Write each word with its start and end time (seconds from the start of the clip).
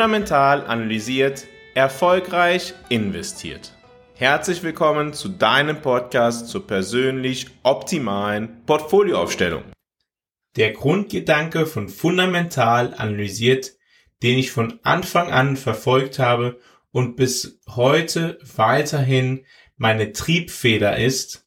fundamental 0.00 0.66
analysiert, 0.66 1.46
erfolgreich 1.74 2.72
investiert. 2.88 3.74
Herzlich 4.14 4.62
willkommen 4.62 5.12
zu 5.12 5.28
deinem 5.28 5.82
Podcast 5.82 6.48
zur 6.48 6.66
persönlich 6.66 7.48
optimalen 7.64 8.64
Portfolioaufstellung. 8.64 9.62
Der 10.56 10.72
Grundgedanke 10.72 11.66
von 11.66 11.90
fundamental 11.90 12.94
analysiert, 12.94 13.72
den 14.22 14.38
ich 14.38 14.52
von 14.52 14.80
Anfang 14.84 15.30
an 15.32 15.58
verfolgt 15.58 16.18
habe 16.18 16.58
und 16.92 17.16
bis 17.16 17.60
heute 17.68 18.38
weiterhin 18.56 19.44
meine 19.76 20.12
Triebfeder 20.12 20.96
ist, 20.96 21.46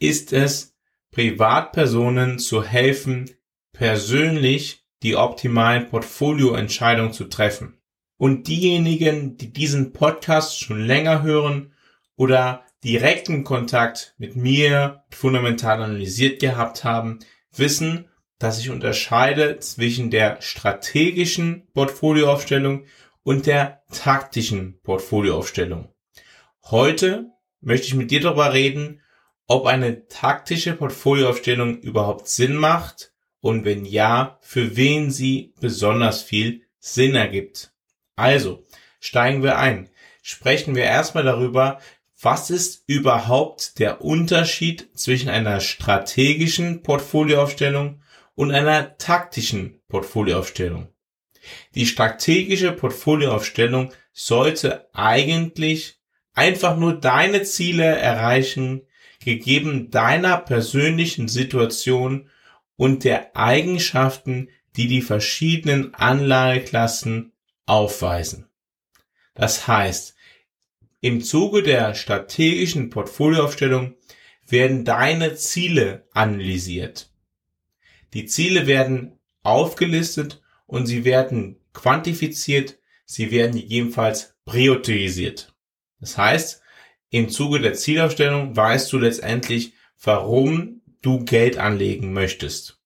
ist 0.00 0.32
es, 0.32 0.74
Privatpersonen 1.12 2.40
zu 2.40 2.64
helfen, 2.64 3.30
persönlich 3.72 4.84
die 5.04 5.14
optimalen 5.14 5.88
Portfolioentscheidungen 5.90 7.12
zu 7.12 7.26
treffen. 7.26 7.78
Und 8.16 8.48
diejenigen, 8.48 9.36
die 9.36 9.52
diesen 9.52 9.92
Podcast 9.92 10.60
schon 10.60 10.84
länger 10.84 11.22
hören 11.22 11.72
oder 12.16 12.64
direkten 12.84 13.44
Kontakt 13.44 14.14
mit 14.18 14.36
mir 14.36 15.04
fundamental 15.10 15.82
analysiert 15.82 16.40
gehabt 16.40 16.84
haben, 16.84 17.18
wissen, 17.52 18.08
dass 18.38 18.58
ich 18.60 18.70
unterscheide 18.70 19.58
zwischen 19.58 20.10
der 20.10 20.40
strategischen 20.42 21.66
Portfolioaufstellung 21.72 22.84
und 23.22 23.46
der 23.46 23.82
taktischen 23.90 24.80
Portfolioaufstellung. 24.82 25.88
Heute 26.64 27.30
möchte 27.60 27.86
ich 27.86 27.94
mit 27.94 28.10
dir 28.10 28.20
darüber 28.20 28.52
reden, 28.52 29.00
ob 29.46 29.66
eine 29.66 30.06
taktische 30.08 30.74
Portfolioaufstellung 30.74 31.78
überhaupt 31.80 32.28
Sinn 32.28 32.54
macht 32.54 33.12
und 33.40 33.64
wenn 33.64 33.84
ja, 33.84 34.38
für 34.40 34.76
wen 34.76 35.10
sie 35.10 35.54
besonders 35.60 36.22
viel 36.22 36.62
Sinn 36.78 37.14
ergibt. 37.14 37.73
Also, 38.16 38.64
steigen 39.00 39.42
wir 39.42 39.58
ein. 39.58 39.90
Sprechen 40.22 40.74
wir 40.74 40.84
erstmal 40.84 41.24
darüber, 41.24 41.80
was 42.20 42.48
ist 42.50 42.84
überhaupt 42.86 43.78
der 43.78 44.00
Unterschied 44.00 44.88
zwischen 44.94 45.28
einer 45.28 45.60
strategischen 45.60 46.82
Portfolioaufstellung 46.82 48.00
und 48.34 48.50
einer 48.50 48.96
taktischen 48.96 49.80
Portfolioaufstellung. 49.88 50.88
Die 51.74 51.86
strategische 51.86 52.72
Portfolioaufstellung 52.72 53.92
sollte 54.12 54.88
eigentlich 54.94 55.98
einfach 56.32 56.76
nur 56.76 56.94
deine 56.94 57.42
Ziele 57.42 57.84
erreichen, 57.84 58.82
gegeben 59.22 59.90
deiner 59.90 60.38
persönlichen 60.38 61.28
Situation 61.28 62.30
und 62.76 63.04
der 63.04 63.36
Eigenschaften, 63.36 64.48
die 64.76 64.88
die 64.88 65.02
verschiedenen 65.02 65.94
Anlageklassen 65.94 67.33
aufweisen. 67.66 68.48
Das 69.34 69.66
heißt, 69.66 70.14
im 71.00 71.22
Zuge 71.22 71.62
der 71.62 71.94
strategischen 71.94 72.90
Portfolioaufstellung 72.90 73.94
werden 74.46 74.84
deine 74.84 75.34
Ziele 75.34 76.06
analysiert. 76.12 77.10
Die 78.14 78.26
Ziele 78.26 78.66
werden 78.66 79.18
aufgelistet 79.42 80.42
und 80.66 80.86
sie 80.86 81.04
werden 81.04 81.60
quantifiziert, 81.72 82.78
sie 83.04 83.30
werden 83.30 83.56
gegebenenfalls 83.56 84.34
priorisiert. 84.44 85.54
Das 86.00 86.16
heißt, 86.16 86.62
im 87.10 87.28
Zuge 87.28 87.60
der 87.60 87.74
Zielaufstellung 87.74 88.56
weißt 88.56 88.92
du 88.92 88.98
letztendlich, 88.98 89.74
warum 90.02 90.82
du 91.02 91.24
Geld 91.24 91.58
anlegen 91.58 92.12
möchtest. 92.12 92.80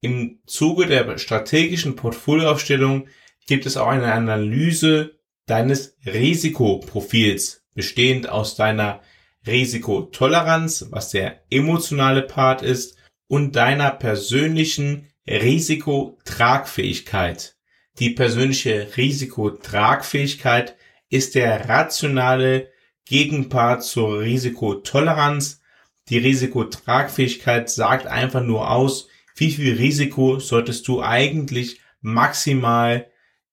Im 0.00 0.40
Zuge 0.46 0.86
der 0.86 1.18
strategischen 1.18 1.94
Portfolioaufstellung 1.94 3.08
gibt 3.46 3.66
es 3.66 3.76
auch 3.76 3.88
eine 3.88 4.12
Analyse 4.12 5.18
deines 5.46 5.96
Risikoprofils, 6.06 7.64
bestehend 7.74 8.28
aus 8.28 8.54
deiner 8.56 9.00
Risikotoleranz, 9.46 10.88
was 10.90 11.10
der 11.10 11.42
emotionale 11.50 12.22
Part 12.22 12.62
ist, 12.62 12.96
und 13.26 13.56
deiner 13.56 13.90
persönlichen 13.90 15.08
Risikotragfähigkeit. 15.26 17.56
Die 17.98 18.10
persönliche 18.10 18.96
Risikotragfähigkeit 18.96 20.76
ist 21.08 21.34
der 21.34 21.68
rationale 21.68 22.70
Gegenpart 23.04 23.82
zur 23.82 24.20
Risikotoleranz. 24.20 25.60
Die 26.08 26.18
Risikotragfähigkeit 26.18 27.68
sagt 27.70 28.06
einfach 28.06 28.42
nur 28.42 28.70
aus, 28.70 29.08
wie 29.36 29.50
viel 29.50 29.76
Risiko 29.76 30.38
solltest 30.38 30.86
du 30.88 31.02
eigentlich 31.02 31.80
maximal 32.00 33.11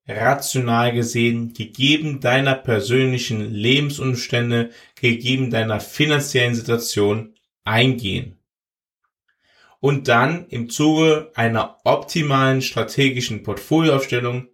rational 0.10 0.92
gesehen, 0.92 1.54
gegeben 1.54 2.20
deiner 2.20 2.56
persönlichen 2.56 3.54
Lebensumstände, 3.54 4.72
gegeben 5.00 5.52
deiner 5.52 5.80
finanziellen 5.80 6.56
Situation 6.56 7.36
eingehen 7.64 8.40
und 9.80 10.08
dann 10.08 10.48
im 10.50 10.70
Zuge 10.70 11.32
einer 11.36 11.78
optimalen 11.84 12.62
strategischen 12.62 13.44
Portfolioaufstellung 13.44 14.50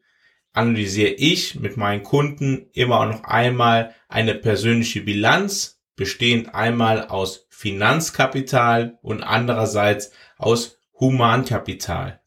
analysiere 0.53 1.11
ich 1.11 1.59
mit 1.59 1.77
meinen 1.77 2.03
Kunden 2.03 2.69
immer 2.73 3.01
auch 3.01 3.07
noch 3.07 3.23
einmal 3.23 3.93
eine 4.07 4.35
persönliche 4.35 5.01
Bilanz, 5.01 5.81
bestehend 5.95 6.53
einmal 6.53 7.07
aus 7.07 7.47
Finanzkapital 7.49 8.99
und 9.01 9.23
andererseits 9.23 10.11
aus 10.37 10.79
Humankapital. 10.99 12.21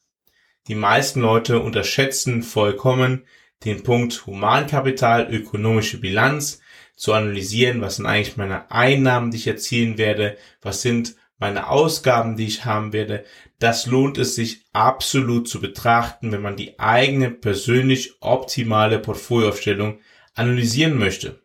Die 0.69 0.75
meisten 0.75 1.21
Leute 1.21 1.61
unterschätzen 1.61 2.43
vollkommen 2.43 3.25
den 3.65 3.83
Punkt 3.83 4.27
Humankapital, 4.27 5.33
ökonomische 5.33 5.99
Bilanz, 5.99 6.61
zu 6.95 7.13
analysieren, 7.13 7.81
was 7.81 7.97
sind 7.97 8.07
eigentlich 8.07 8.37
meine 8.37 8.71
Einnahmen, 8.71 9.31
die 9.31 9.37
ich 9.39 9.47
erzielen 9.47 9.99
werde, 9.99 10.37
was 10.61 10.83
sind 10.83 11.15
meine 11.39 11.69
Ausgaben, 11.69 12.37
die 12.37 12.47
ich 12.47 12.65
haben 12.65 12.93
werde, 12.93 13.25
das 13.61 13.87
lohnt 13.87 14.19
es 14.19 14.35
sich 14.35 14.65
absolut 14.73 15.49
zu 15.49 15.61
betrachten, 15.61 16.33
wenn 16.33 16.43
man 16.43 16.57
die 16.57 16.79
eigene 16.81 17.31
persönlich 17.31 18.15
optimale 18.21 18.99
Portfolioaufstellung 18.99 20.01
analysieren 20.35 20.99
möchte. 20.99 21.41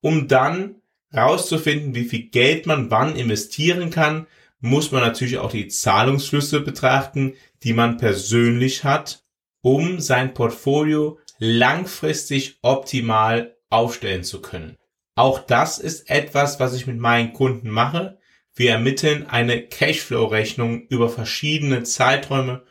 Um 0.00 0.28
dann 0.28 0.76
rauszufinden, 1.14 1.94
wie 1.94 2.04
viel 2.04 2.30
Geld 2.30 2.66
man 2.66 2.90
wann 2.90 3.16
investieren 3.16 3.90
kann, 3.90 4.26
muss 4.60 4.92
man 4.92 5.02
natürlich 5.02 5.38
auch 5.38 5.50
die 5.50 5.68
Zahlungsflüsse 5.68 6.60
betrachten, 6.60 7.34
die 7.62 7.72
man 7.72 7.98
persönlich 7.98 8.84
hat, 8.84 9.24
um 9.62 10.00
sein 10.00 10.34
Portfolio 10.34 11.18
langfristig 11.38 12.58
optimal 12.62 13.56
aufstellen 13.68 14.24
zu 14.24 14.40
können. 14.40 14.76
Auch 15.14 15.40
das 15.40 15.78
ist 15.78 16.10
etwas, 16.10 16.60
was 16.60 16.74
ich 16.74 16.86
mit 16.86 16.98
meinen 16.98 17.32
Kunden 17.32 17.70
mache. 17.70 18.18
Wir 18.54 18.72
ermitteln 18.72 19.26
eine 19.26 19.66
Cashflow-Rechnung 19.66 20.86
über 20.88 21.08
verschiedene 21.08 21.82
Zeiträume, 21.82 22.64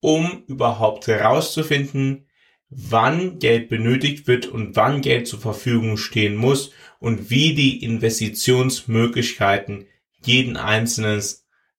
um 0.00 0.44
überhaupt 0.46 1.06
herauszufinden, 1.06 2.26
wann 2.68 3.38
Geld 3.38 3.68
benötigt 3.68 4.26
wird 4.26 4.46
und 4.46 4.76
wann 4.76 5.00
Geld 5.00 5.28
zur 5.28 5.40
Verfügung 5.40 5.96
stehen 5.96 6.36
muss 6.36 6.72
und 6.98 7.30
wie 7.30 7.54
die 7.54 7.82
Investitionsmöglichkeiten 7.84 9.86
jeden 10.24 10.56
Einzelnen 10.56 11.22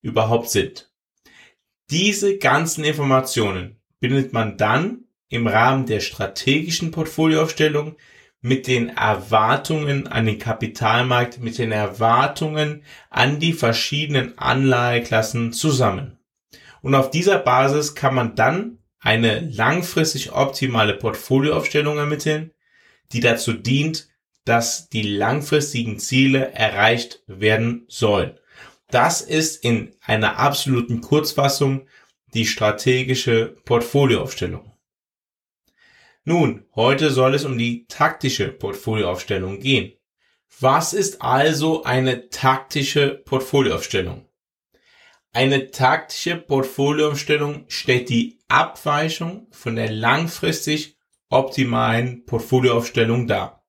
überhaupt 0.02 0.50
sind. 0.50 0.92
Diese 1.90 2.38
ganzen 2.38 2.84
Informationen 2.84 3.80
bindet 4.00 4.34
man 4.34 4.58
dann 4.58 5.06
im 5.30 5.48
Rahmen 5.48 5.86
der 5.86 6.02
strategischen 6.02 6.92
Portfolioaufstellung 6.92 7.96
mit 8.42 8.68
den 8.68 8.90
Erwartungen 8.90 10.08
an 10.08 10.26
den 10.26 10.38
Kapitalmarkt, 10.38 11.40
mit 11.40 11.58
den 11.58 11.72
Erwartungen 11.72 12.84
an 13.10 13.40
die 13.40 13.54
verschiedenen 13.54 14.38
Anlageklassen 14.38 15.54
zusammen. 15.54 16.18
Und 16.82 16.94
auf 16.94 17.10
dieser 17.10 17.40
Basis 17.40 17.96
kann 17.96 18.16
man 18.16 18.36
dann 18.36 18.80
eine 19.00 19.40
langfristig 19.40 20.34
optimale 20.34 20.94
Portfolioaufstellung 20.94 21.98
ermitteln, 21.98 22.52
die 23.14 23.22
dazu 23.22 23.54
dient, 23.54 24.10
dass 24.44 24.90
die 24.90 25.04
langfristigen 25.04 26.00
Ziele 26.00 26.52
erreicht 26.54 27.24
werden 27.28 27.86
sollen. 27.88 28.38
Das 28.90 29.22
ist 29.22 29.64
in 29.64 29.96
einer 30.02 30.40
absoluten 30.40 31.02
Kurzfassung 31.02 31.88
die 32.34 32.46
strategische 32.46 33.58
Portfolioaufstellung. 33.66 34.72
Nun, 36.24 36.66
heute 36.76 37.12
soll 37.12 37.36
es 37.36 37.46
um 37.46 37.58
die 37.58 37.86
taktische 37.88 38.50
Portfolioaufstellung 38.50 39.60
gehen. 39.60 39.94
Was 40.60 40.94
ist 40.94 41.22
also 41.22 41.84
eine 41.84 42.30
taktische 42.30 43.10
Portfolioaufstellung? 43.10 44.28
Eine 45.34 45.72
taktische 45.72 46.36
Portfolioaufstellung 46.36 47.66
stellt 47.68 48.10
die 48.10 48.40
Abweichung 48.48 49.48
von 49.52 49.76
der 49.76 49.92
langfristig 49.92 50.98
optimalen 51.30 52.26
Portfolioaufstellung 52.26 53.28
dar. 53.28 53.66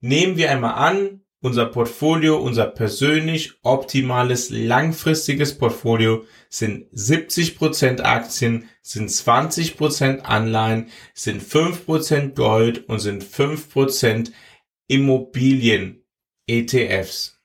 Nehmen 0.00 0.36
wir 0.36 0.50
einmal 0.50 0.74
an, 0.74 1.23
unser 1.44 1.66
Portfolio, 1.66 2.38
unser 2.38 2.64
persönlich 2.64 3.52
optimales 3.62 4.48
langfristiges 4.48 5.58
Portfolio 5.58 6.24
sind 6.48 6.90
70% 6.94 8.00
Aktien, 8.00 8.70
sind 8.80 9.10
20% 9.10 10.20
Anleihen, 10.20 10.88
sind 11.12 11.42
5% 11.42 12.34
Gold 12.34 12.88
und 12.88 13.00
sind 13.00 13.22
5% 13.22 14.32
Immobilien 14.86 16.02
ETFs. 16.46 17.38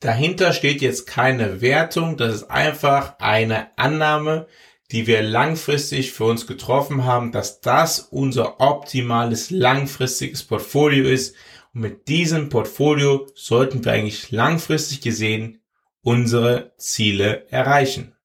Dahinter 0.00 0.52
steht 0.52 0.82
jetzt 0.82 1.06
keine 1.06 1.60
Wertung, 1.60 2.16
das 2.16 2.34
ist 2.34 2.50
einfach 2.50 3.20
eine 3.20 3.78
Annahme, 3.78 4.48
die 4.90 5.06
wir 5.06 5.22
langfristig 5.22 6.10
für 6.10 6.24
uns 6.24 6.48
getroffen 6.48 7.04
haben, 7.04 7.30
dass 7.30 7.60
das 7.60 8.00
unser 8.00 8.60
optimales 8.60 9.50
langfristiges 9.50 10.42
Portfolio 10.42 11.08
ist. 11.08 11.36
Und 11.74 11.80
mit 11.80 12.08
diesem 12.08 12.48
Portfolio 12.48 13.26
sollten 13.34 13.84
wir 13.84 13.92
eigentlich 13.92 14.30
langfristig 14.30 15.00
gesehen 15.00 15.62
unsere 16.02 16.72
Ziele 16.78 17.46
erreichen. 17.50 18.16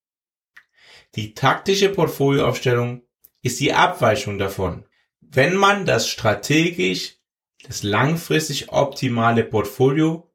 Die 1.15 1.33
taktische 1.33 1.89
Portfolioaufstellung 1.89 3.03
ist 3.41 3.59
die 3.59 3.73
Abweichung 3.73 4.37
davon. 4.37 4.85
Wenn 5.21 5.55
man 5.55 5.85
das 5.85 6.07
strategisch, 6.07 7.17
das 7.65 7.83
langfristig 7.83 8.71
optimale 8.71 9.43
Portfolio 9.43 10.31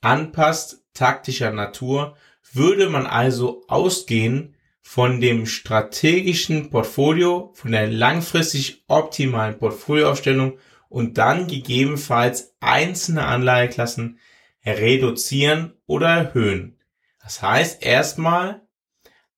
anpasst, 0.00 0.84
taktischer 0.94 1.52
Natur, 1.52 2.16
würde 2.52 2.88
man 2.88 3.06
also 3.06 3.64
ausgehen 3.68 4.54
von 4.80 5.20
dem 5.20 5.46
strategischen 5.46 6.70
Portfolio, 6.70 7.52
von 7.54 7.72
der 7.72 7.86
langfristig 7.86 8.84
optimalen 8.88 9.58
Portfolioaufstellung 9.58 10.58
und 10.92 11.16
dann 11.16 11.46
gegebenenfalls 11.46 12.54
einzelne 12.60 13.24
Anleiheklassen 13.24 14.18
reduzieren 14.64 15.72
oder 15.86 16.08
erhöhen. 16.08 16.78
Das 17.22 17.40
heißt 17.40 17.82
erstmal, 17.82 18.60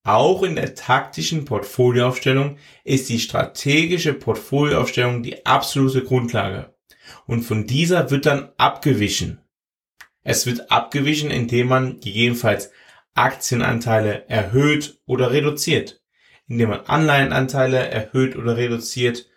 auch 0.03 0.43
in 0.43 0.55
der 0.55 0.75
taktischen 0.75 1.45
Portfolioaufstellung 1.45 2.57
ist 2.83 3.09
die 3.09 3.19
strategische 3.19 4.13
Portfolioaufstellung 4.13 5.23
die 5.23 5.45
absolute 5.45 6.03
Grundlage. 6.03 6.75
Und 7.25 7.43
von 7.43 7.65
dieser 7.65 8.11
wird 8.11 8.25
dann 8.25 8.49
abgewichen. 8.57 9.39
Es 10.23 10.45
wird 10.45 10.71
abgewichen, 10.71 11.31
indem 11.31 11.69
man 11.69 11.99
gegebenenfalls 12.01 12.71
Aktienanteile 13.13 14.27
erhöht 14.27 14.99
oder 15.05 15.31
reduziert, 15.31 16.01
indem 16.47 16.69
man 16.69 16.81
Anleihenanteile 16.81 17.77
erhöht 17.77 18.35
oder 18.35 18.57
reduziert 18.57 19.29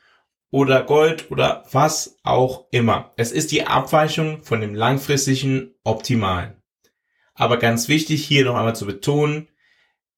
oder 0.51 0.83
Gold 0.83 1.31
oder 1.31 1.65
was 1.73 2.19
auch 2.23 2.67
immer. 2.71 3.13
Es 3.17 3.33
ist 3.33 3.53
die 3.53 3.67
Abweichung 3.67 4.43
von 4.43 4.61
dem 4.61 4.75
langfristigen 4.75 5.75
Optimalen. 5.85 6.63
Aber 7.35 7.59
ganz 7.59 7.89
wichtig 7.89 8.25
hier 8.25 8.45
noch 8.45 8.57
einmal 8.57 8.77
zu 8.77 8.87
betonen, 8.87 9.49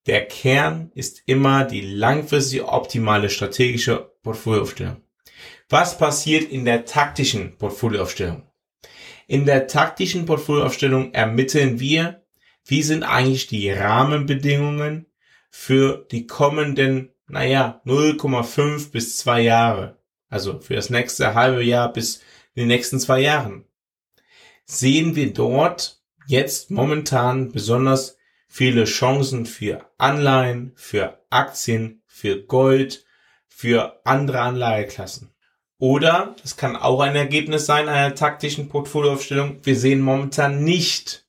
der 0.06 0.26
Kern 0.26 0.90
ist 0.94 1.22
immer 1.26 1.64
die 1.64 1.82
langfristige 1.82 2.68
optimale 2.68 3.28
strategische 3.28 4.12
Portfolioaufstellung. 4.22 5.02
Was 5.68 5.98
passiert 5.98 6.50
in 6.50 6.64
der 6.64 6.84
taktischen 6.84 7.58
Portfolioaufstellung? 7.58 8.42
In 9.26 9.44
der 9.44 9.66
taktischen 9.66 10.26
Portfolioaufstellung 10.26 11.12
ermitteln 11.12 11.78
wir, 11.78 12.24
wie 12.64 12.82
sind 12.82 13.02
eigentlich 13.02 13.46
die 13.46 13.70
Rahmenbedingungen 13.70 15.06
für 15.50 16.06
die 16.10 16.26
kommenden, 16.26 17.12
naja, 17.28 17.80
0,5 17.84 18.90
bis 18.90 19.18
2 19.18 19.42
Jahre. 19.42 19.99
Also 20.30 20.60
für 20.60 20.74
das 20.74 20.88
nächste 20.88 21.34
halbe 21.34 21.62
Jahr 21.62 21.92
bis 21.92 22.22
in 22.54 22.62
den 22.62 22.68
nächsten 22.68 22.98
zwei 22.98 23.20
Jahren. 23.20 23.66
Sehen 24.64 25.16
wir 25.16 25.32
dort 25.32 26.00
jetzt 26.26 26.70
momentan 26.70 27.50
besonders 27.50 28.16
viele 28.48 28.84
Chancen 28.84 29.44
für 29.44 29.84
Anleihen, 29.98 30.72
für 30.76 31.20
Aktien, 31.30 32.02
für 32.06 32.42
Gold, 32.42 33.04
für 33.48 34.00
andere 34.04 34.40
Anlageklassen. 34.40 35.34
Oder 35.78 36.36
es 36.44 36.56
kann 36.56 36.76
auch 36.76 37.00
ein 37.00 37.16
Ergebnis 37.16 37.66
sein 37.66 37.88
einer 37.88 38.14
taktischen 38.14 38.68
Portfolioaufstellung. 38.68 39.64
Wir 39.64 39.76
sehen 39.76 40.00
momentan 40.00 40.62
nicht 40.62 41.26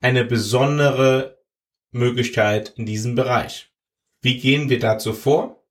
eine 0.00 0.24
besondere 0.24 1.42
Möglichkeit 1.90 2.74
in 2.76 2.86
diesem 2.86 3.14
Bereich. 3.14 3.70
Wie 4.20 4.38
gehen 4.38 4.70
wir 4.70 4.78
dazu 4.78 5.12
vor? 5.12 5.65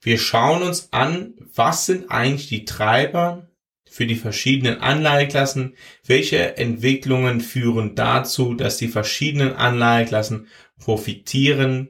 Wir 0.00 0.18
schauen 0.18 0.62
uns 0.62 0.92
an, 0.92 1.34
was 1.54 1.86
sind 1.86 2.10
eigentlich 2.10 2.48
die 2.48 2.64
Treiber 2.64 3.48
für 3.90 4.06
die 4.06 4.16
verschiedenen 4.16 4.80
Anleiheklassen, 4.80 5.74
welche 6.06 6.56
Entwicklungen 6.56 7.40
führen 7.40 7.96
dazu, 7.96 8.54
dass 8.54 8.78
die 8.78 8.88
verschiedenen 8.88 9.54
Anleiheklassen 9.54 10.46
profitieren 10.78 11.88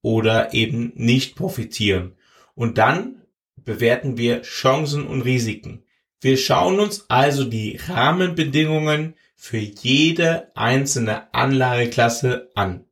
oder 0.00 0.54
eben 0.54 0.92
nicht 0.94 1.36
profitieren. 1.36 2.16
Und 2.54 2.78
dann 2.78 3.22
bewerten 3.56 4.16
wir 4.16 4.42
Chancen 4.42 5.06
und 5.06 5.22
Risiken. 5.22 5.84
Wir 6.20 6.36
schauen 6.36 6.78
uns 6.78 7.10
also 7.10 7.44
die 7.44 7.76
Rahmenbedingungen 7.88 9.14
für 9.34 9.58
jede 9.58 10.52
einzelne 10.54 11.34
Anlageklasse 11.34 12.50
an. 12.54 12.84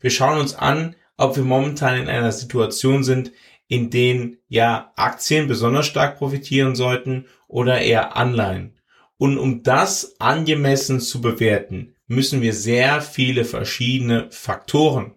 Wir 0.00 0.10
schauen 0.10 0.40
uns 0.40 0.54
an, 0.54 0.96
ob 1.18 1.36
wir 1.36 1.44
momentan 1.44 1.98
in 2.00 2.08
einer 2.08 2.32
Situation 2.32 3.04
sind, 3.04 3.32
in 3.70 3.88
denen 3.88 4.38
ja 4.48 4.92
Aktien 4.96 5.46
besonders 5.46 5.86
stark 5.86 6.18
profitieren 6.18 6.74
sollten 6.74 7.26
oder 7.46 7.80
eher 7.80 8.16
Anleihen. 8.16 8.76
Und 9.16 9.38
um 9.38 9.62
das 9.62 10.16
angemessen 10.18 10.98
zu 10.98 11.20
bewerten, 11.20 11.94
müssen 12.08 12.42
wir 12.42 12.52
sehr 12.52 13.00
viele 13.00 13.44
verschiedene 13.44 14.26
Faktoren 14.32 15.14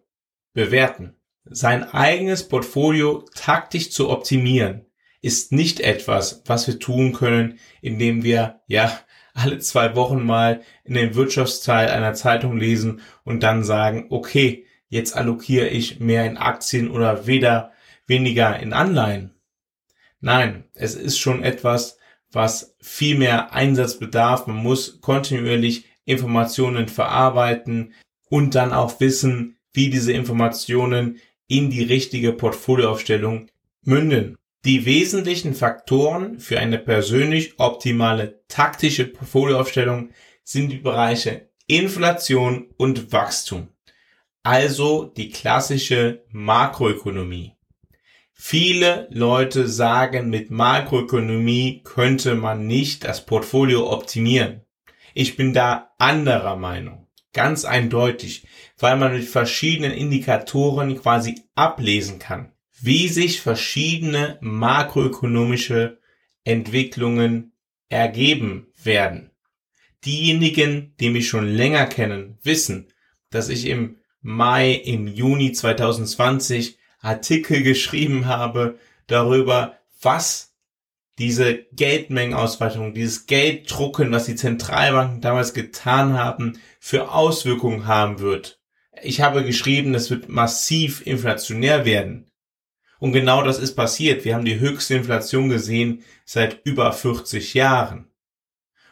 bewerten. 0.53 1.15
Sein 1.45 1.83
eigenes 1.83 2.47
Portfolio 2.47 3.25
taktisch 3.33 3.89
zu 3.89 4.11
optimieren, 4.11 4.85
ist 5.21 5.51
nicht 5.51 5.79
etwas, 5.79 6.43
was 6.45 6.67
wir 6.67 6.77
tun 6.77 7.13
können, 7.13 7.57
indem 7.81 8.21
wir 8.21 8.61
ja 8.67 8.99
alle 9.33 9.57
zwei 9.57 9.95
Wochen 9.95 10.23
mal 10.23 10.61
in 10.83 10.93
den 10.93 11.15
Wirtschaftsteil 11.15 11.89
einer 11.89 12.13
Zeitung 12.13 12.57
lesen 12.57 13.01
und 13.23 13.41
dann 13.41 13.63
sagen, 13.63 14.05
okay, 14.11 14.67
jetzt 14.89 15.17
allokiere 15.17 15.69
ich 15.69 15.99
mehr 15.99 16.27
in 16.27 16.37
Aktien 16.37 16.91
oder 16.91 17.25
weder 17.25 17.73
weniger 18.07 18.59
in 18.59 18.73
Anleihen. 18.73 19.33
Nein, 20.19 20.65
es 20.73 20.95
ist 20.95 21.19
schon 21.19 21.43
etwas, 21.43 21.97
was 22.31 22.75
viel 22.81 23.17
mehr 23.17 23.53
Einsatz 23.53 23.99
bedarf. 23.99 24.47
Man 24.47 24.57
muss 24.57 25.01
kontinuierlich 25.01 25.85
Informationen 26.05 26.87
verarbeiten 26.87 27.93
und 28.29 28.55
dann 28.55 28.73
auch 28.73 28.99
wissen, 28.99 29.57
wie 29.73 29.89
diese 29.89 30.13
Informationen 30.13 31.19
in 31.47 31.69
die 31.69 31.83
richtige 31.83 32.33
Portfolioaufstellung 32.33 33.49
münden. 33.83 34.35
Die 34.65 34.85
wesentlichen 34.85 35.53
Faktoren 35.53 36.39
für 36.39 36.59
eine 36.59 36.79
persönlich 36.79 37.59
optimale 37.59 38.41
taktische 38.47 39.05
Portfolioaufstellung 39.05 40.11
sind 40.43 40.69
die 40.69 40.77
Bereiche 40.77 41.49
Inflation 41.67 42.73
und 42.77 43.11
Wachstum, 43.11 43.69
also 44.41 45.05
die 45.05 45.29
klassische 45.29 46.23
Makroökonomie. 46.29 47.52
Viele 48.33 49.07
Leute 49.11 49.67
sagen, 49.67 50.29
mit 50.29 50.51
Makroökonomie 50.51 51.81
könnte 51.83 52.35
man 52.35 52.67
nicht 52.67 53.03
das 53.03 53.25
Portfolio 53.25 53.91
optimieren. 53.91 54.61
Ich 55.13 55.37
bin 55.37 55.53
da 55.53 55.93
anderer 55.97 56.55
Meinung. 56.55 57.07
Ganz 57.33 57.65
eindeutig, 57.65 58.45
weil 58.77 58.97
man 58.97 59.13
mit 59.13 59.25
verschiedenen 59.25 59.91
Indikatoren 59.91 60.99
quasi 60.99 61.41
ablesen 61.55 62.19
kann, 62.19 62.51
wie 62.79 63.07
sich 63.07 63.41
verschiedene 63.41 64.37
makroökonomische 64.41 65.99
Entwicklungen 66.43 67.53
ergeben 67.89 68.67
werden. 68.83 69.31
Diejenigen, 70.05 70.95
die 70.99 71.09
mich 71.09 71.27
schon 71.27 71.47
länger 71.47 71.85
kennen, 71.87 72.37
wissen, 72.43 72.91
dass 73.29 73.49
ich 73.49 73.67
im 73.67 73.97
Mai, 74.21 74.73
im 74.73 75.07
Juni 75.07 75.53
2020 75.53 76.77
Artikel 77.03 77.61
geschrieben 77.61 78.25
habe 78.25 78.79
darüber, 79.07 79.77
was 80.01 80.55
diese 81.19 81.65
Geldmengenausweitung, 81.73 82.93
dieses 82.93 83.27
Gelddrucken, 83.27 84.11
was 84.11 84.25
die 84.25 84.35
Zentralbanken 84.35 85.21
damals 85.21 85.53
getan 85.53 86.17
haben, 86.17 86.59
für 86.79 87.11
Auswirkungen 87.11 87.85
haben 87.85 88.19
wird. 88.19 88.59
Ich 89.03 89.21
habe 89.21 89.43
geschrieben, 89.43 89.93
es 89.93 90.09
wird 90.09 90.29
massiv 90.29 91.05
inflationär 91.05 91.85
werden. 91.85 92.31
Und 92.99 93.11
genau 93.11 93.43
das 93.43 93.59
ist 93.59 93.75
passiert. 93.75 94.23
Wir 94.23 94.33
haben 94.33 94.45
die 94.45 94.59
höchste 94.59 94.95
Inflation 94.95 95.49
gesehen 95.49 96.03
seit 96.25 96.65
über 96.65 96.91
40 96.93 97.53
Jahren. 97.53 98.07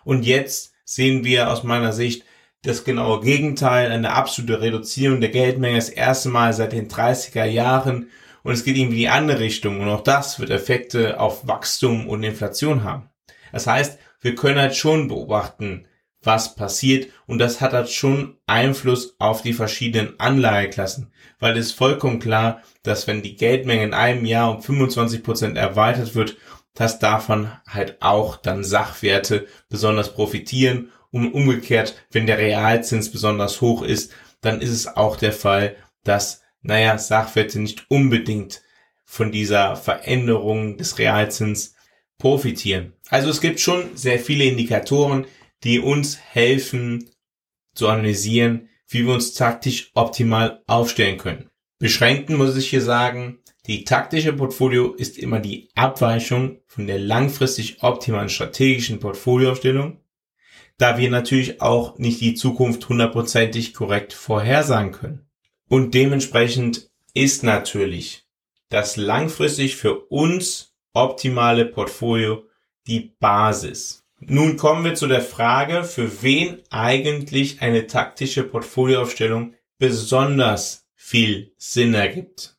Und 0.03 0.25
jetzt 0.25 0.73
sehen 0.83 1.23
wir 1.23 1.49
aus 1.49 1.63
meiner 1.63 1.93
Sicht 1.93 2.25
das 2.63 2.83
genaue 2.83 3.21
Gegenteil, 3.21 3.91
eine 3.91 4.13
absolute 4.13 4.61
Reduzierung 4.61 5.19
der 5.19 5.29
Geldmenge 5.29 5.77
das 5.77 5.89
erste 5.89 6.29
Mal 6.29 6.53
seit 6.53 6.73
den 6.73 6.87
30er 6.87 7.45
Jahren. 7.45 8.09
Und 8.43 8.53
es 8.53 8.63
geht 8.63 8.77
irgendwie 8.77 8.97
in 8.97 9.01
die 9.01 9.09
andere 9.09 9.39
Richtung. 9.39 9.81
Und 9.81 9.89
auch 9.89 10.01
das 10.01 10.39
wird 10.39 10.49
Effekte 10.49 11.19
auf 11.19 11.47
Wachstum 11.47 12.07
und 12.07 12.23
Inflation 12.23 12.83
haben. 12.83 13.09
Das 13.51 13.67
heißt, 13.67 13.99
wir 14.21 14.35
können 14.35 14.59
halt 14.59 14.75
schon 14.75 15.07
beobachten, 15.07 15.87
was 16.23 16.55
passiert. 16.55 17.11
Und 17.25 17.39
das 17.39 17.61
hat 17.61 17.73
halt 17.73 17.89
schon 17.89 18.37
Einfluss 18.45 19.15
auf 19.19 19.41
die 19.41 19.53
verschiedenen 19.53 20.19
Anlageklassen, 20.19 21.11
weil 21.39 21.57
es 21.57 21.67
ist 21.67 21.73
vollkommen 21.73 22.19
klar, 22.19 22.61
dass 22.83 23.07
wenn 23.07 23.23
die 23.23 23.35
Geldmenge 23.35 23.83
in 23.83 23.93
einem 23.93 24.25
Jahr 24.25 24.55
um 24.55 24.61
25 24.61 25.23
Prozent 25.23 25.57
erweitert 25.57 26.13
wird, 26.15 26.37
dass 26.75 26.99
davon 26.99 27.51
halt 27.67 28.01
auch 28.01 28.37
dann 28.37 28.63
Sachwerte 28.63 29.47
besonders 29.69 30.13
profitieren 30.13 30.91
und 31.11 31.33
umgekehrt, 31.33 31.95
wenn 32.11 32.25
der 32.25 32.37
Realzins 32.37 33.11
besonders 33.11 33.61
hoch 33.61 33.81
ist, 33.81 34.13
dann 34.41 34.61
ist 34.61 34.71
es 34.71 34.87
auch 34.87 35.17
der 35.17 35.33
Fall, 35.33 35.75
dass, 36.03 36.41
naja, 36.61 36.97
Sachwerte 36.97 37.59
nicht 37.59 37.85
unbedingt 37.89 38.61
von 39.05 39.31
dieser 39.31 39.75
Veränderung 39.75 40.77
des 40.77 40.97
Realzins 40.97 41.75
profitieren. 42.17 42.93
Also 43.09 43.29
es 43.29 43.41
gibt 43.41 43.59
schon 43.59 43.95
sehr 43.95 44.19
viele 44.19 44.45
Indikatoren, 44.45 45.25
die 45.63 45.79
uns 45.79 46.17
helfen 46.17 47.09
zu 47.73 47.87
analysieren, 47.87 48.69
wie 48.87 49.05
wir 49.05 49.13
uns 49.13 49.33
taktisch 49.33 49.91
optimal 49.93 50.61
aufstellen 50.67 51.17
können. 51.17 51.49
Beschränken 51.79 52.37
muss 52.37 52.55
ich 52.57 52.69
hier 52.69 52.81
sagen, 52.81 53.39
die 53.67 53.83
taktische 53.83 54.33
Portfolio 54.33 54.93
ist 54.93 55.17
immer 55.17 55.39
die 55.39 55.69
Abweichung 55.75 56.59
von 56.65 56.87
der 56.87 56.99
langfristig 56.99 57.83
optimalen 57.83 58.29
strategischen 58.29 58.99
Portfolioaufstellung, 58.99 60.00
da 60.77 60.97
wir 60.97 61.09
natürlich 61.09 61.61
auch 61.61 61.97
nicht 61.97 62.21
die 62.21 62.33
Zukunft 62.33 62.87
hundertprozentig 62.89 63.73
korrekt 63.73 64.13
vorhersagen 64.13 64.91
können. 64.91 65.25
Und 65.67 65.93
dementsprechend 65.93 66.89
ist 67.13 67.43
natürlich 67.43 68.25
das 68.69 68.97
langfristig 68.97 69.75
für 69.75 70.05
uns 70.07 70.73
optimale 70.93 71.65
Portfolio 71.65 72.45
die 72.87 73.15
Basis. 73.19 74.03
Nun 74.19 74.57
kommen 74.57 74.83
wir 74.83 74.95
zu 74.95 75.07
der 75.07 75.21
Frage, 75.21 75.83
für 75.83 76.21
wen 76.21 76.61
eigentlich 76.69 77.61
eine 77.61 77.87
taktische 77.87 78.43
Portfolioaufstellung 78.43 79.55
besonders 79.77 80.87
viel 80.95 81.53
Sinn 81.57 81.93
ergibt. 81.93 82.57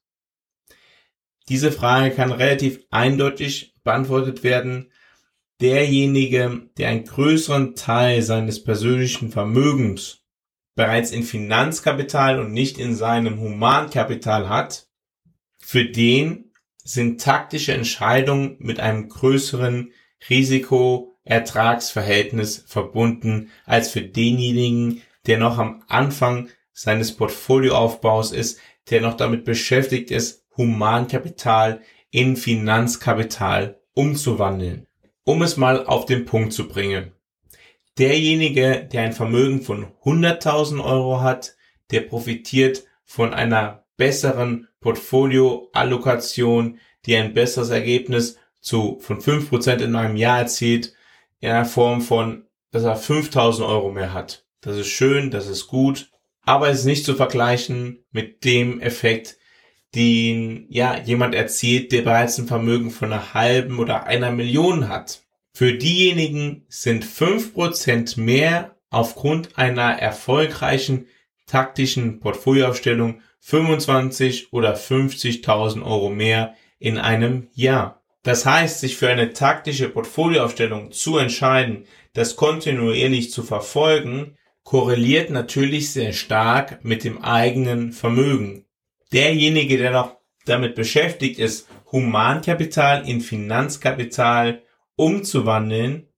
Diese 1.48 1.72
Frage 1.72 2.14
kann 2.14 2.32
relativ 2.32 2.80
eindeutig 2.90 3.74
beantwortet 3.84 4.42
werden. 4.42 4.91
Derjenige, 5.62 6.68
der 6.76 6.88
einen 6.88 7.04
größeren 7.04 7.76
Teil 7.76 8.20
seines 8.22 8.64
persönlichen 8.64 9.30
Vermögens 9.30 10.24
bereits 10.74 11.12
in 11.12 11.22
Finanzkapital 11.22 12.40
und 12.40 12.52
nicht 12.52 12.78
in 12.78 12.96
seinem 12.96 13.38
Humankapital 13.38 14.48
hat, 14.48 14.88
für 15.60 15.84
den 15.84 16.50
sind 16.82 17.20
taktische 17.20 17.74
Entscheidungen 17.74 18.56
mit 18.58 18.80
einem 18.80 19.08
größeren 19.08 19.92
Risiko-Ertragsverhältnis 20.28 22.64
verbunden 22.66 23.52
als 23.64 23.92
für 23.92 24.02
denjenigen, 24.02 25.02
der 25.28 25.38
noch 25.38 25.58
am 25.58 25.84
Anfang 25.86 26.48
seines 26.72 27.14
Portfolioaufbaus 27.14 28.32
ist, 28.32 28.58
der 28.90 29.00
noch 29.00 29.16
damit 29.16 29.44
beschäftigt 29.44 30.10
ist, 30.10 30.44
Humankapital 30.56 31.82
in 32.10 32.36
Finanzkapital 32.36 33.80
umzuwandeln. 33.94 34.88
Um 35.24 35.42
es 35.42 35.56
mal 35.56 35.86
auf 35.86 36.06
den 36.06 36.24
Punkt 36.24 36.52
zu 36.52 36.68
bringen. 36.68 37.12
Derjenige, 37.98 38.88
der 38.90 39.02
ein 39.02 39.12
Vermögen 39.12 39.62
von 39.62 39.86
100.000 40.04 40.82
Euro 40.82 41.20
hat, 41.20 41.56
der 41.90 42.00
profitiert 42.00 42.84
von 43.04 43.34
einer 43.34 43.84
besseren 43.96 44.68
Portfolioallokation, 44.80 46.78
die 47.06 47.16
ein 47.16 47.34
besseres 47.34 47.70
Ergebnis 47.70 48.38
zu, 48.60 48.98
von 49.00 49.20
5% 49.20 49.82
in 49.82 49.94
einem 49.94 50.16
Jahr 50.16 50.38
erzielt, 50.38 50.94
in 51.40 51.50
einer 51.50 51.64
Form 51.64 52.00
von, 52.00 52.46
dass 52.70 52.84
er 52.84 52.96
5000 52.96 53.68
Euro 53.68 53.90
mehr 53.90 54.14
hat. 54.14 54.46
Das 54.60 54.76
ist 54.76 54.88
schön, 54.88 55.30
das 55.30 55.48
ist 55.48 55.66
gut, 55.66 56.10
aber 56.44 56.68
es 56.68 56.80
ist 56.80 56.84
nicht 56.86 57.04
zu 57.04 57.14
vergleichen 57.14 58.04
mit 58.10 58.44
dem 58.44 58.80
Effekt, 58.80 59.36
den, 59.94 60.66
ja, 60.68 60.98
jemand 60.98 61.34
erzielt, 61.34 61.92
der 61.92 62.02
bereits 62.02 62.38
ein 62.38 62.46
Vermögen 62.46 62.90
von 62.90 63.12
einer 63.12 63.34
halben 63.34 63.78
oder 63.78 64.06
einer 64.06 64.30
Million 64.30 64.88
hat. 64.88 65.22
Für 65.54 65.74
diejenigen 65.74 66.64
sind 66.68 67.04
5% 67.04 68.18
mehr 68.18 68.76
aufgrund 68.90 69.58
einer 69.58 69.98
erfolgreichen 69.98 71.06
taktischen 71.46 72.20
Portfolioaufstellung 72.20 73.20
25 73.40 74.52
oder 74.52 74.74
50.000 74.74 75.84
Euro 75.84 76.08
mehr 76.08 76.54
in 76.78 76.96
einem 76.96 77.48
Jahr. 77.52 78.02
Das 78.22 78.46
heißt, 78.46 78.80
sich 78.80 78.96
für 78.96 79.08
eine 79.08 79.32
taktische 79.32 79.88
Portfolioaufstellung 79.88 80.92
zu 80.92 81.18
entscheiden, 81.18 81.86
das 82.14 82.36
kontinuierlich 82.36 83.32
zu 83.32 83.42
verfolgen, 83.42 84.36
korreliert 84.62 85.30
natürlich 85.30 85.92
sehr 85.92 86.12
stark 86.12 86.84
mit 86.84 87.04
dem 87.04 87.22
eigenen 87.22 87.92
Vermögen. 87.92 88.64
Derjenige, 89.12 89.78
der 89.78 89.90
noch 89.90 90.16
damit 90.46 90.74
beschäftigt 90.74 91.38
ist, 91.38 91.68
Humankapital 91.90 93.06
in 93.08 93.20
Finanzkapital 93.20 94.62
umzuwandeln, 94.96 96.08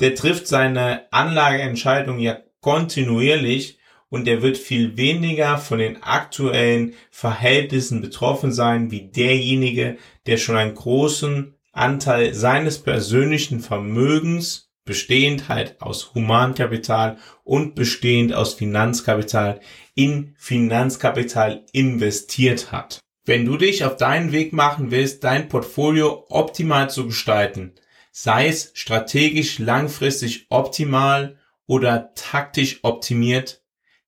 der 0.00 0.14
trifft 0.14 0.46
seine 0.46 1.12
Anlageentscheidung 1.12 2.18
ja 2.18 2.38
kontinuierlich 2.60 3.78
und 4.08 4.26
er 4.26 4.42
wird 4.42 4.58
viel 4.58 4.96
weniger 4.96 5.58
von 5.58 5.78
den 5.78 6.02
aktuellen 6.02 6.94
Verhältnissen 7.10 8.00
betroffen 8.00 8.52
sein, 8.52 8.90
wie 8.90 9.10
derjenige, 9.10 9.98
der 10.26 10.36
schon 10.36 10.56
einen 10.56 10.74
großen 10.74 11.54
Anteil 11.72 12.34
seines 12.34 12.78
persönlichen 12.78 13.60
Vermögens 13.60 14.69
bestehend 14.90 15.48
halt 15.48 15.80
aus 15.80 16.16
Humankapital 16.16 17.16
und 17.44 17.76
bestehend 17.76 18.34
aus 18.34 18.54
Finanzkapital 18.54 19.60
in 19.94 20.34
Finanzkapital 20.36 21.64
investiert 21.70 22.72
hat. 22.72 22.98
Wenn 23.24 23.46
du 23.46 23.56
dich 23.56 23.84
auf 23.84 23.96
deinen 23.96 24.32
Weg 24.32 24.52
machen 24.52 24.90
willst, 24.90 25.22
dein 25.22 25.48
Portfolio 25.48 26.24
optimal 26.28 26.90
zu 26.90 27.06
gestalten, 27.06 27.76
sei 28.10 28.48
es 28.48 28.72
strategisch 28.74 29.60
langfristig 29.60 30.46
optimal 30.48 31.38
oder 31.68 32.12
taktisch 32.16 32.80
optimiert, 32.82 33.60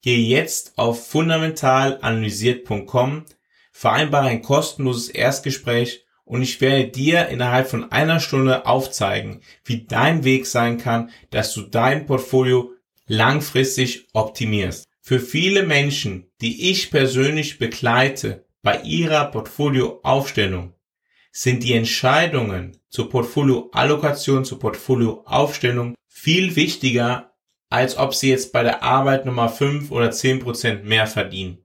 Gehe 0.04 0.18
jetzt 0.18 0.78
auf 0.78 1.08
fundamentalanalysiert.com, 1.10 3.24
vereinbare 3.70 4.26
ein 4.26 4.42
kostenloses 4.42 5.08
Erstgespräch 5.08 6.04
und 6.32 6.40
ich 6.40 6.62
werde 6.62 6.88
dir 6.88 7.28
innerhalb 7.28 7.68
von 7.68 7.92
einer 7.92 8.18
Stunde 8.18 8.64
aufzeigen, 8.64 9.42
wie 9.66 9.84
dein 9.84 10.24
Weg 10.24 10.46
sein 10.46 10.78
kann, 10.78 11.10
dass 11.28 11.52
du 11.52 11.60
dein 11.60 12.06
Portfolio 12.06 12.72
langfristig 13.06 14.08
optimierst. 14.14 14.86
Für 15.02 15.20
viele 15.20 15.62
Menschen, 15.62 16.30
die 16.40 16.70
ich 16.70 16.90
persönlich 16.90 17.58
begleite 17.58 18.46
bei 18.62 18.80
ihrer 18.80 19.26
Portfolioaufstellung, 19.26 20.72
sind 21.32 21.64
die 21.64 21.74
Entscheidungen 21.74 22.78
zur 22.88 23.10
Portfolioallokation, 23.10 24.46
zur 24.46 24.58
Portfolioaufstellung 24.58 25.94
viel 26.08 26.56
wichtiger 26.56 27.34
als 27.68 27.98
ob 27.98 28.14
sie 28.14 28.30
jetzt 28.30 28.52
bei 28.52 28.62
der 28.62 28.82
Arbeit 28.82 29.26
Nummer 29.26 29.50
5 29.50 29.90
oder 29.90 30.10
10 30.10 30.40
Prozent 30.40 30.84
mehr 30.84 31.06
verdienen. 31.06 31.58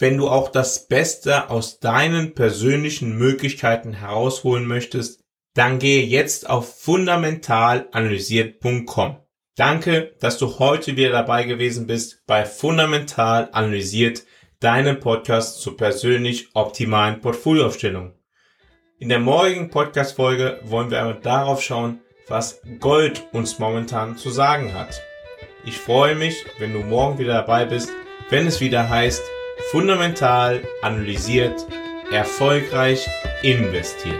Wenn 0.00 0.16
du 0.16 0.28
auch 0.30 0.48
das 0.48 0.88
Beste 0.88 1.50
aus 1.50 1.78
deinen 1.78 2.34
persönlichen 2.34 3.16
Möglichkeiten 3.18 3.92
herausholen 3.92 4.66
möchtest, 4.66 5.22
dann 5.52 5.78
gehe 5.78 6.02
jetzt 6.02 6.48
auf 6.48 6.80
fundamentalanalysiert.com. 6.80 9.18
Danke, 9.56 10.14
dass 10.18 10.38
du 10.38 10.58
heute 10.58 10.96
wieder 10.96 11.10
dabei 11.10 11.44
gewesen 11.44 11.86
bist 11.86 12.22
bei 12.26 12.46
Fundamental 12.46 13.50
Analysiert, 13.52 14.24
deinem 14.58 15.00
Podcast 15.00 15.60
zur 15.60 15.76
persönlich 15.76 16.48
optimalen 16.54 17.20
Portfolioaufstellung. 17.20 18.14
In 18.98 19.10
der 19.10 19.20
morgigen 19.20 19.68
Podcast-Folge 19.68 20.60
wollen 20.64 20.90
wir 20.90 21.00
einmal 21.00 21.20
darauf 21.20 21.62
schauen, 21.62 22.00
was 22.26 22.62
Gold 22.78 23.28
uns 23.34 23.58
momentan 23.58 24.16
zu 24.16 24.30
sagen 24.30 24.72
hat. 24.72 25.02
Ich 25.66 25.76
freue 25.76 26.14
mich, 26.14 26.42
wenn 26.58 26.72
du 26.72 26.78
morgen 26.78 27.18
wieder 27.18 27.34
dabei 27.34 27.66
bist, 27.66 27.90
wenn 28.30 28.46
es 28.46 28.62
wieder 28.62 28.88
heißt, 28.88 29.22
fundamental 29.70 30.60
analysiert, 30.82 31.64
erfolgreich 32.12 33.06
investiert. 33.44 34.18